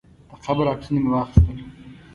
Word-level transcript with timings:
د 0.29 0.33
قبر 0.45 0.65
عکسونه 0.73 0.99
مې 1.03 1.09
واخیستل. 1.11 1.57